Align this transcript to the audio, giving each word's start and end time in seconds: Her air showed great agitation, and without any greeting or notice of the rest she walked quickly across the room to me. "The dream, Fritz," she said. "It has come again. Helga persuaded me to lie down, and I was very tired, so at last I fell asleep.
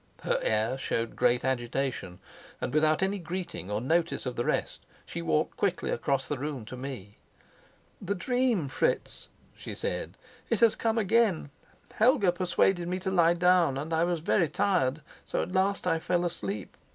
Her 0.23 0.39
air 0.41 0.79
showed 0.79 1.15
great 1.15 1.45
agitation, 1.45 2.17
and 2.59 2.73
without 2.73 3.03
any 3.03 3.19
greeting 3.19 3.69
or 3.69 3.79
notice 3.79 4.25
of 4.25 4.35
the 4.35 4.43
rest 4.43 4.83
she 5.05 5.21
walked 5.21 5.57
quickly 5.57 5.91
across 5.91 6.27
the 6.27 6.39
room 6.39 6.65
to 6.65 6.75
me. 6.75 7.19
"The 8.01 8.15
dream, 8.15 8.67
Fritz," 8.67 9.29
she 9.55 9.75
said. 9.75 10.17
"It 10.49 10.59
has 10.61 10.73
come 10.75 10.97
again. 10.97 11.51
Helga 11.93 12.31
persuaded 12.31 12.87
me 12.87 12.97
to 12.97 13.11
lie 13.11 13.35
down, 13.35 13.77
and 13.77 13.93
I 13.93 14.03
was 14.03 14.21
very 14.21 14.49
tired, 14.49 15.03
so 15.23 15.43
at 15.43 15.51
last 15.51 15.85
I 15.85 15.99
fell 15.99 16.25
asleep. 16.25 16.75